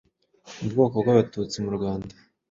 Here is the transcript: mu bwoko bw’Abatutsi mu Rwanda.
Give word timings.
mu 0.59 0.67
bwoko 0.73 0.95
bw’Abatutsi 1.03 1.57
mu 1.65 1.71
Rwanda. 1.77 2.13